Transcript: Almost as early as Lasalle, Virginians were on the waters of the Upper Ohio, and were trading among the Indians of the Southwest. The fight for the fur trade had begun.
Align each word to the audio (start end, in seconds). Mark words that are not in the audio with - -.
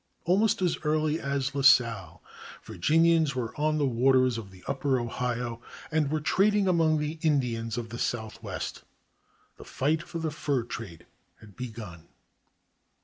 Almost 0.25 0.63
as 0.63 0.79
early 0.83 1.19
as 1.19 1.53
Lasalle, 1.53 2.23
Virginians 2.63 3.35
were 3.35 3.55
on 3.55 3.77
the 3.77 3.85
waters 3.85 4.39
of 4.39 4.49
the 4.49 4.63
Upper 4.65 4.99
Ohio, 4.99 5.61
and 5.91 6.09
were 6.09 6.19
trading 6.19 6.67
among 6.67 6.97
the 6.97 7.19
Indians 7.21 7.77
of 7.77 7.89
the 7.89 7.99
Southwest. 7.99 8.81
The 9.57 9.63
fight 9.63 10.01
for 10.01 10.17
the 10.17 10.31
fur 10.31 10.63
trade 10.63 11.05
had 11.39 11.55
begun. 11.55 12.07